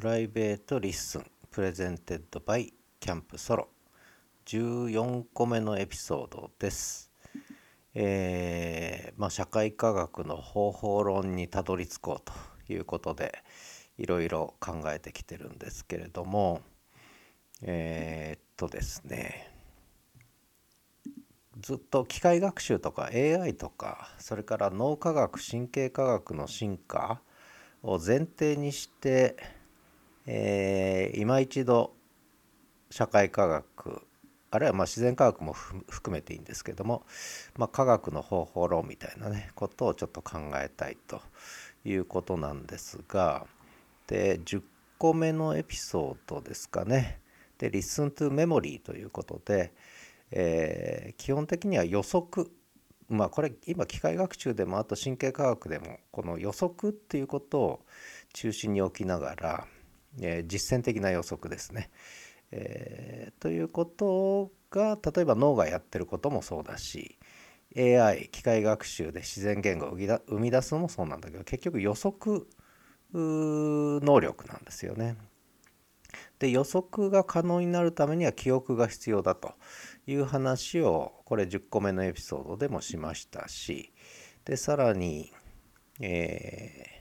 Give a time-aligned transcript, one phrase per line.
[0.00, 3.68] Private Listen presented by Camp Solo
[4.46, 7.10] 14個目のエピソードです。
[7.92, 12.32] えー、まあ、社会科学の方法論にたどり着こうと
[12.72, 13.42] いうことで
[13.98, 16.62] いろいろ考えてきてるんですけれども
[17.60, 19.52] えー、っとですね
[21.60, 27.20] ずっと機械学習とか AI とかそれから脳科学神経科学の進化
[27.82, 29.59] を前提にして、
[30.32, 31.92] えー、今一度
[32.88, 34.06] 社会科学
[34.52, 37.04] あるいはま自然科学も含めていいんですけども、
[37.56, 41.20] まあ、科学の方法論みたいなねことをちょっと考えたいと
[41.84, 43.44] いうことなんですが
[44.06, 44.62] で10
[44.98, 47.18] 個目のエピソードですかね。
[47.58, 49.72] で Listen to Memory ということで、
[50.30, 52.48] えー、基本的には予測。
[53.08, 57.80] まあこれ今機械学習でもあと神経科学でもこの予測っていうことを
[58.32, 59.66] 中心に置きながら、
[60.20, 61.90] えー、実践的な予測ですね。
[62.52, 67.18] えー、ということが例えば脳がやってることもそうだし
[67.76, 72.48] AI 機械学習で自然言語を生み出すのもそうなんだけど結局予測
[73.12, 75.16] 能力なんですよね。
[76.40, 79.54] で予測が可能になるためには記憶が必要だと
[80.06, 83.92] いう話をこれ10個目のエピソードでもしましたし
[84.44, 85.32] でさらに、
[86.00, 86.99] えー、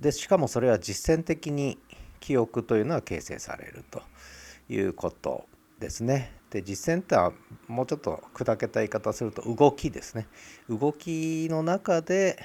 [0.00, 1.78] でしかもそれは実践的に
[2.20, 4.02] 記憶というのは形成されると
[4.68, 5.46] いうこと
[5.78, 6.32] ですね。
[6.50, 7.32] で実践っては
[7.66, 10.26] もうちょっと砕けた言い方すると動きですね。
[10.68, 12.38] 動きの中で、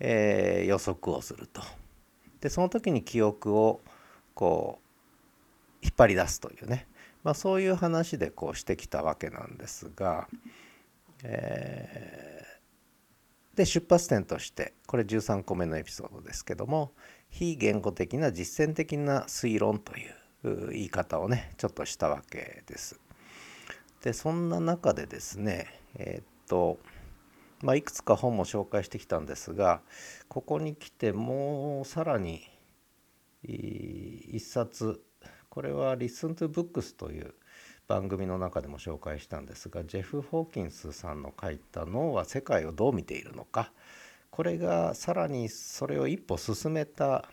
[0.00, 1.62] えー、予測をすると。
[2.40, 3.80] でその時に記憶を
[4.34, 4.78] こ
[5.82, 6.86] う引っ張り出すというね
[7.26, 10.28] まあ、そういう話でこうしてきたわけなんですが、
[11.24, 12.35] えー、
[13.56, 16.92] で出発点としてこれ13個目のエピソードですけども
[17.30, 20.02] 非言語的な実践的な推論とい
[20.44, 23.00] う言い方をねちょっとしたわけです。
[24.02, 26.78] でそんな中でですねえー、っと
[27.62, 29.80] まあ、いくつか本も紹介してきたんですが
[30.28, 32.42] ここに来てもうさらに
[33.42, 35.00] 一冊
[35.56, 37.32] これは Listen to Books という
[37.88, 43.72] 番組の中でも紹介したんですがジェフ・ホーキンスさんの書いた「脳は世界をどう見ているのか」
[44.28, 47.30] これがさらにそれを一歩進めた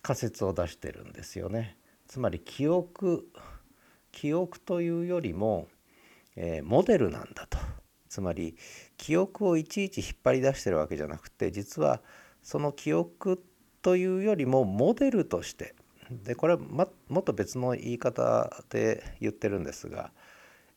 [0.00, 1.76] 仮説を出してるんですよね。
[2.06, 3.28] つまり記憶
[4.12, 5.66] 記憶というよりも、
[6.36, 7.58] えー、モデルなんだと。
[8.08, 8.56] つまり
[8.96, 12.00] 記憶をいちいち引っ張り出してるわけじゃなくて実は
[12.44, 13.42] その記憶
[13.82, 15.74] というよりもモデルとして
[16.10, 16.60] でこれは、
[17.08, 20.12] もっと別の言い方で言ってるんですが、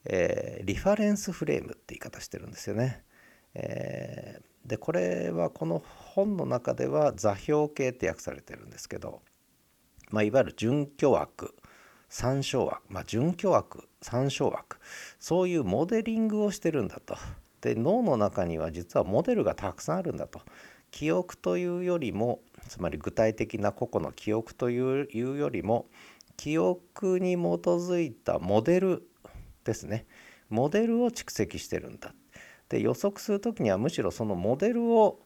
[0.05, 3.03] えー、リファレンスフレームって言い方してるんですよね。
[3.53, 9.21] えー、でこれはこの本の中では座標系って訳されてるんですけど、
[10.11, 11.55] まあ、いわゆる準拠枠
[12.09, 14.77] 参照枠、まあ、準拠枠参照枠
[15.19, 17.17] そういうモデリングをしてるんだと。
[17.61, 20.41] で脳の中には実はモデルがたくさんあるんだと。
[20.91, 25.89] 記憶というよりもつまり具体的な個々の記憶というよりも
[26.35, 29.07] 記憶に基づいたモデル
[29.63, 30.05] ですね。
[30.49, 32.13] モデルを蓄積してるんだ。
[32.69, 35.19] で予測する時にはむしろそのモデルを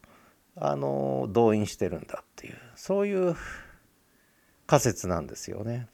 [0.56, 3.34] あの動員してるんだっていうそういう
[4.66, 5.88] 仮説なんですよね。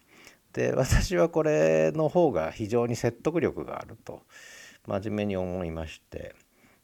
[0.52, 4.22] で私はこれの方が非常に説得力があると
[4.86, 6.34] 真面目に思いまして。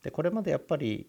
[0.03, 1.09] でこれまでやっぱり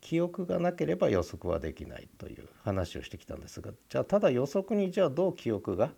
[0.00, 5.92] 記憶がなければ予測はできないという話をしてきたんですがじゃあただ予測にじゃあどう記憶が、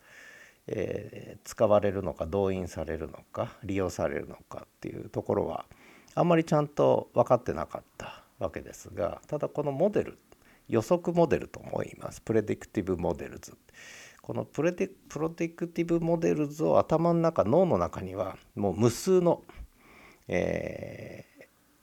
[0.66, 5.64] えー、使われるのか動員されるのか利用されるのかっていうところは
[6.14, 10.18] あんまりちゃんと分かってなかったわけですがただこのモデル
[10.68, 12.20] 予測モデルとも言います。
[12.22, 13.56] predictive models。
[14.22, 19.42] このプレデ predictive models を頭の中脳の中にはもう無数の、
[20.28, 21.33] えー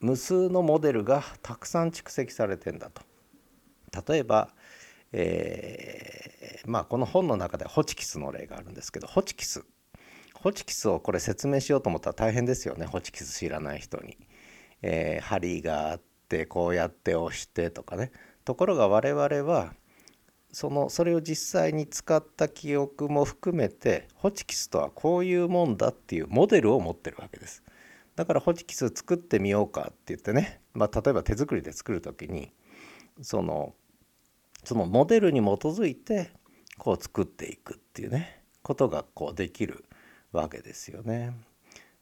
[0.02, 3.02] 無数のモデルがたくさん蓄積されてんだと。
[4.10, 4.50] 例えば、
[5.12, 9.64] えー、まあこの本の中でホチキスの例があるんですけどホチキス
[10.34, 14.16] ホチキスをこれ説明しようと思ったら大変ですよねホチキス知らない人に。
[14.84, 18.10] えー、針があってこうやって押してとかね。
[18.44, 19.74] ところが我々は
[20.50, 27.62] そのそれを実際に使った記憶も含めてホチキスとはこういうもんだっていうモデルを持ってるわけです。
[28.16, 32.52] だからホチキス作ってみようかって言ってね、まあ、例えば手作りで作る時に
[33.20, 33.74] その
[34.64, 36.30] そのモデルに基づいて
[36.78, 38.42] こう作っていくっていうね。
[38.62, 39.84] ことがこうできる
[40.32, 41.34] わけですよね。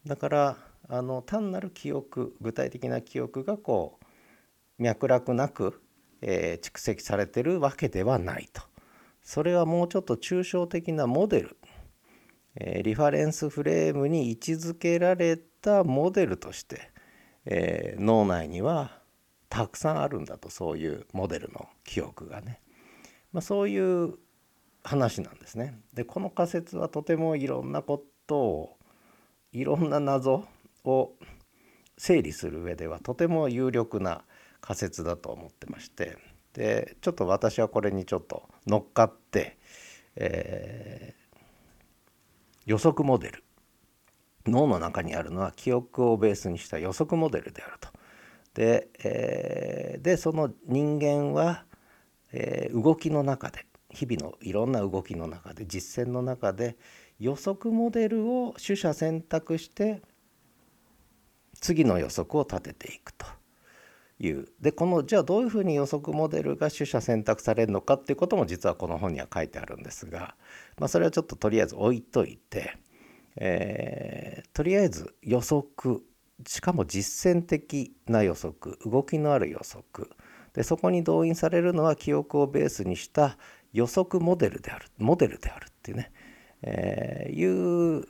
[0.06, 0.56] だから
[0.88, 5.82] あの単なる記憶具体的な記憶がこう脈絡なく、
[6.22, 8.62] えー、蓄積されてるわけではないと。
[9.22, 11.56] それはもうちょっと抽象的なモデル、
[12.56, 16.90] えー、リファレンスフレームに位置づけられてたモデルとして、
[17.44, 19.00] えー、脳内には
[19.48, 22.60] たくさんあるんだとそういうモデルの記憶がね、
[23.32, 24.14] まあ、そういう
[24.82, 25.78] 話なんですね。
[25.92, 28.76] でこの仮説はとてもいろんなことを
[29.52, 30.44] いろんな謎
[30.84, 31.12] を
[31.98, 34.24] 整理する上ではとても有力な
[34.60, 36.16] 仮説だと思ってまして
[36.54, 39.58] でちょっと私はこれにちょっと乗っかって、
[40.16, 41.40] えー、
[42.66, 43.44] 予測モデル
[44.46, 47.88] 脳の中にあるのは記憶をベースにした予測モデルであると。
[48.54, 51.64] で,、えー、でその人間は、
[52.32, 56.76] えー、動きの中で日々のいろんな動きの中で実践の中で
[57.18, 60.02] 予測モデルを取捨選択して
[61.60, 63.26] 次の予測を立てていくと
[64.18, 70.34] いうでこのじゃあどういうふうに予測モデルが取捨選択されるのかっていうことも実はこの本には書いてあるんですが、
[70.78, 72.76] まあ、それはちょっととりあえず置いといて、
[73.36, 76.02] えー、とりあえず予測
[76.46, 80.10] しかも実践的な予測動きのある予測
[80.54, 83.36] でそこに動員されるのは記憶をベースにした
[83.72, 86.12] 予測モデルであるモデルであるっていうね、
[86.62, 88.04] えー、いう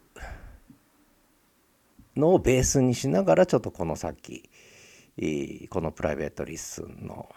[2.16, 4.49] のをベースにしながらちょっとこの先
[5.69, 7.28] このプライベートリッスンの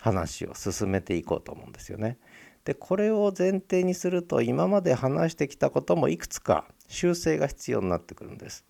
[0.00, 2.18] 話を進めていこうと思うんですよね。
[2.66, 8.66] でこれを前提にすると今まで話してきたこともいくつか修正が必要になってくるんです。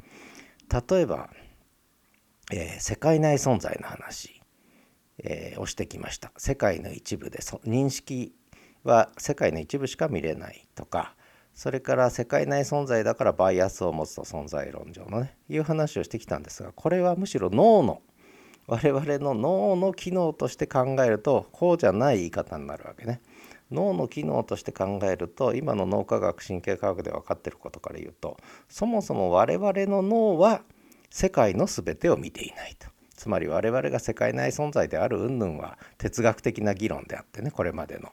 [0.90, 1.31] 例えば、
[2.52, 4.43] えー、世界内存在の話、
[5.19, 6.31] えー、をしてきました。
[6.37, 8.34] 世界の一部で認識
[8.84, 11.14] は世界の一部しか見れないとか
[11.54, 18.02] それから世界内存在だからバイアスを持つと存在論上のねいう話をしてきたんですがこれはむしろ脳の
[18.66, 23.20] 我々の脳の機能として考えるとこうじゃない言い方になるわけね。
[23.70, 28.36] 脳の機能として考えると今の脳科学神経科学で分かってることから言うと
[28.68, 30.62] そもそも我々の脳は
[31.10, 32.88] 世界の全てを見ていないと。
[33.16, 38.12] つまり我々が世界内存在である云々は哲学的な議論であってねこれまでの。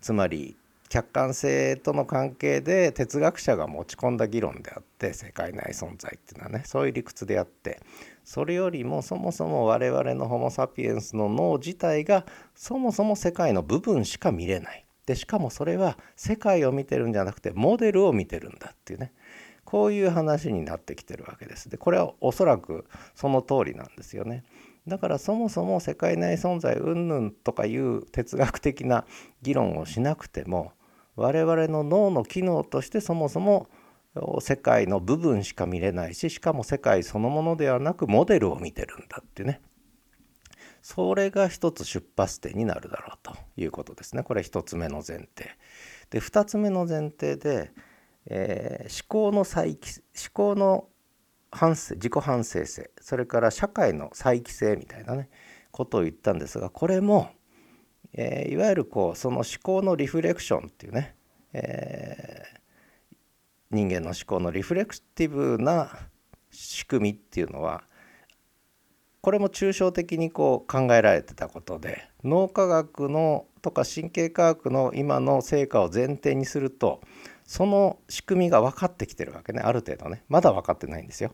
[0.00, 0.56] つまり
[0.90, 7.80] 客観性との関係で哲学者が持ち込んだ議論であって世界内存在っていうのはねそういう理屈であって
[8.24, 12.26] それよりもそもそも我々のホモ・サピエンスの脳自体が
[12.56, 19.12] そもそも世界の部分しか見れないでしかもそれは世界を見てるんじゃなくてモデルを見てるんだっていうね
[19.64, 21.68] こういう話になってきてるわけです。
[21.68, 22.86] でこれはおそらく
[23.16, 24.44] その通りなんですよね。
[24.86, 29.04] だからそもそも世界内存在云々とかいう哲学的な
[29.42, 30.72] 議論をしなくても
[31.16, 33.68] 我々の脳の機能としてそもそも
[34.40, 39.60] 世界の部分しか見れないししかも世界そのものではなくモデルを見てるんだってね
[40.82, 45.50] それが一つ出発点になるだろうということですねこれ一つ目の前提。
[46.10, 47.72] で二つ目の前提で、
[48.26, 49.78] えー、思考の再思
[50.32, 50.88] 考の
[51.52, 55.28] 反省自己反省性それから社会の再帰性みたいなね
[55.70, 57.30] ことを言ったんですがこれも、
[58.12, 61.14] えー、いわゆるこうその思考のリフレクションっていうね、
[61.52, 63.16] えー、
[63.70, 65.90] 人間の思考のリフレクティブな
[66.50, 67.84] 仕組みっていうのは
[69.22, 77.00] これも抽象的にこう考えられてたことで脳科学のとか神経科学の今の成果を前提にすると
[77.44, 81.32] その仕組みが分かってきてるわけねある程度ねまだ分かってないんですよ。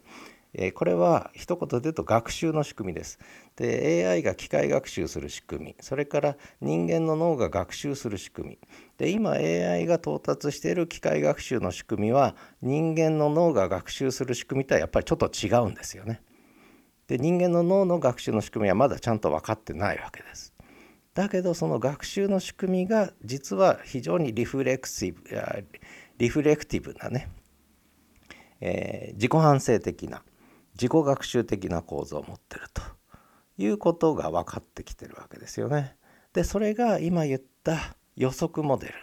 [0.59, 3.19] えー、これは一言で言うと学習の仕組みです。
[3.57, 8.59] で AI が機械学習する仕組みそれから人間の脳が学習する仕組み
[8.97, 16.23] で今 AI が到達している機械学習の仕組みは人間の脳が学習する仕組みとはやっぱりちょっと違うんですよね。
[17.09, 20.53] で人間の脳の学習の仕組みはまだちゃんと分かってないわけです。
[21.15, 25.23] だけどその学習の仕組みが実は非常にリフレクシブ
[26.19, 27.31] リフレクティブなね、
[28.61, 30.23] えー、自己反省的な
[30.75, 32.83] 自己学習的な構造を持ってると
[33.57, 35.97] いうことが分かってきてるわけですよね。
[36.35, 38.95] でそれが今言った予測モデル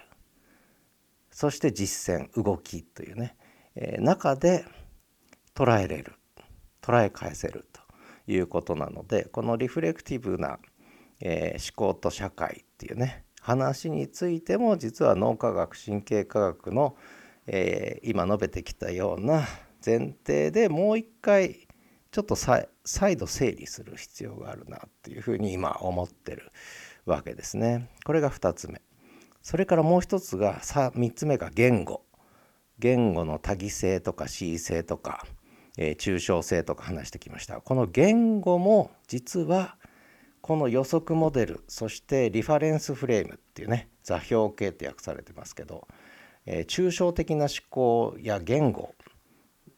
[1.31, 3.36] そして実践動きというね、
[3.75, 4.65] えー、中で
[5.55, 6.13] 捉えれる
[6.81, 7.65] 捉え返せる
[8.27, 10.59] いうことなのでこのリフレクティブな、
[11.19, 16.95] えー、思考と社会っていうね話についても実は脳科学神経科学の、
[17.47, 19.43] えー、今述べてきたような
[19.85, 21.67] 前提でもう一回
[22.13, 26.51] ちょっと再度整理する必要があるなっていうふうに今思ってる
[27.05, 27.89] わけですね。
[28.05, 28.81] これが2つ目。
[29.41, 32.05] それからもう一つが3つ目が言語。
[32.77, 35.25] 言語の多義性とか恣意性とか、
[35.77, 37.61] えー、抽象性とか話してきました。
[37.61, 39.77] この言語も実は
[40.41, 45.87] この予測モデルそしてリファレンスフレームっていうね座標系って訳されてますけど、
[46.45, 48.93] えー、抽象的な思考や言語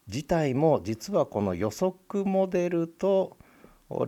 [0.08, 3.38] 自体も実はこの予測モデルと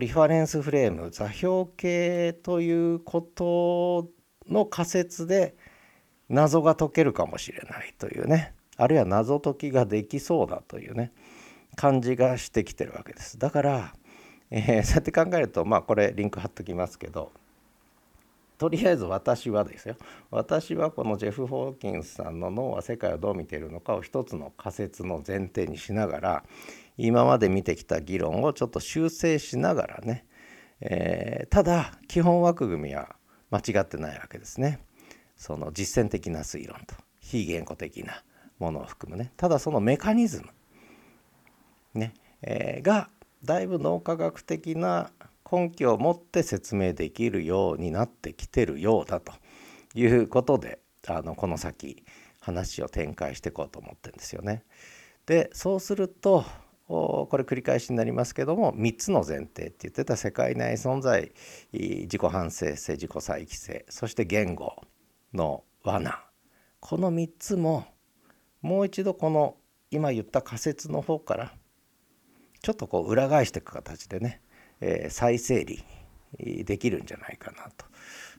[0.00, 4.08] リファレンスフレーム座標系ということ
[4.48, 5.56] の仮説で
[6.28, 11.12] 謎が解けるかもしれないというねあるいは謎解きができそうだというね
[11.78, 13.38] 感じがしてきてるわけです。
[13.38, 13.94] だから
[14.50, 17.32] えー、そうやって考えるとまあこれリンク貼っときますけど
[18.56, 19.96] とりあえず私はですよ
[20.30, 26.44] 私はこのジェフ・ホーキンスさんの脳は世界をどう見ているのかを一つの仮説の前提にしながら
[26.96, 30.24] 今まで見てきた議論をちょっと修正しながらね、
[30.80, 33.16] えー、ただ基本枠組みは
[33.50, 34.80] 間違ってないわけですね。
[35.36, 38.24] その実践的な推論と非言語的な
[38.58, 40.48] ものを含むねただそのメカニズム
[41.98, 43.10] ね、えー、が
[43.44, 45.10] だいぶ脳科学的な
[45.50, 49.32] 根拠を持って説明できるようになってきてるようだと
[49.94, 52.04] いうことであのこの先
[52.40, 54.64] 話を展開していこうと思ってるんですよね。
[55.26, 56.44] でそうすると
[56.86, 61.32] これ繰り返しになりますけども3つの前提って言ってた世界内存在
[61.72, 64.74] 自己反省性自己再帰性そして言語
[65.34, 66.24] の罠
[66.80, 67.84] この3つも
[68.62, 69.56] もう一度この
[69.90, 71.52] 今言った仮説の方から
[72.62, 74.40] ちょっとこう裏返していく形でね、
[74.80, 75.84] えー、再整理
[76.64, 77.86] できるんじゃないかなと。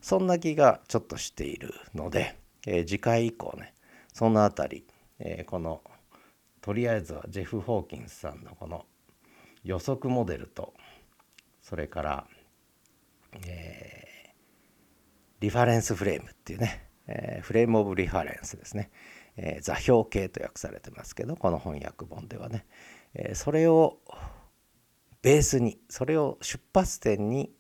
[0.01, 3.73] そんな気がちょっとしているので、えー、次回以降ね
[4.13, 4.87] その辺り、
[5.19, 5.81] えー、この
[6.61, 8.85] とりあえずはジェフ・ホーキンスさんのこの
[9.63, 10.73] 予測モデルと
[11.61, 12.27] それから、
[13.45, 14.29] えー、
[15.41, 18.89] リファレンスフレームっていうね、え、フレーム・オブ・リファレンスですね、
[19.37, 22.65] え、座標系と訳されてますけどこの翻訳本ではね、
[23.33, 23.99] それを
[25.21, 27.51] ベースにそれを出発点に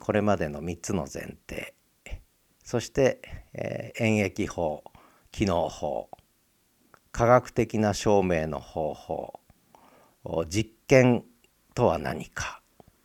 [0.00, 1.74] これまでの3つの前提
[2.64, 3.20] そして、
[3.54, 4.82] え演疫法
[5.30, 6.10] 機能法
[7.12, 9.40] 科学的な証明の方法
[10.48, 11.24] 実験
[11.74, 12.60] とは何か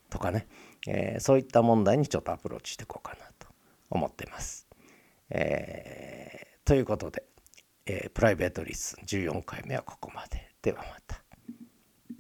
[0.10, 0.48] とかね、
[0.88, 3.48] え、そういった問題にちょっとアプローチしていこうかなと
[3.90, 4.68] 思ってます。
[5.30, 7.24] え、ということで、
[7.86, 10.51] え、プライベートリス14回目はここまで。
[10.62, 11.31] ではまた。